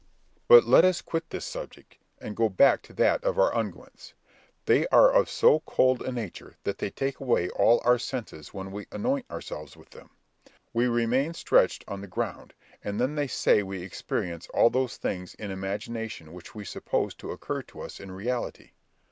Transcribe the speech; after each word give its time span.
"But 0.47 0.63
let 0.63 0.83
us 0.83 0.99
quit 0.99 1.29
this 1.29 1.45
subject, 1.45 1.99
and 2.19 2.35
go 2.35 2.49
back 2.49 2.81
to 2.81 2.93
that 2.93 3.23
of 3.23 3.37
our 3.37 3.55
unguents. 3.55 4.13
They 4.65 4.87
are 4.87 5.11
of 5.11 5.29
so 5.29 5.59
cold 5.59 6.01
a 6.01 6.11
nature 6.11 6.55
that 6.63 6.79
they 6.79 6.89
take 6.89 7.19
away 7.19 7.49
all 7.49 7.79
our 7.85 7.99
senses 7.99 8.51
when 8.51 8.71
we 8.71 8.87
anoint 8.91 9.29
ourselves 9.29 9.77
with 9.77 9.91
them; 9.91 10.09
we 10.73 10.87
remain 10.87 11.35
stretched 11.35 11.83
on 11.87 12.01
the 12.01 12.07
ground, 12.07 12.55
and 12.83 12.99
then 12.99 13.13
they 13.13 13.27
say 13.27 13.61
we 13.61 13.83
experience 13.83 14.47
all 14.55 14.71
those 14.71 14.97
things 14.97 15.35
in 15.35 15.51
imagination 15.51 16.33
which 16.33 16.55
we 16.55 16.65
suppose 16.65 17.13
to 17.13 17.29
occur 17.29 17.61
to 17.61 17.81
us 17.81 17.99
in 17.99 18.11
reality. 18.11 18.71